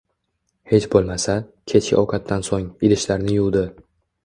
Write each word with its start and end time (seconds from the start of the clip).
Hech 0.71 0.87
boʻlmasa, 0.95 1.35
kechki 1.73 1.99
ovqatdan 2.01 2.47
soʻng, 2.49 2.67
idishlarni 2.91 3.39
yuvdi 3.39 3.67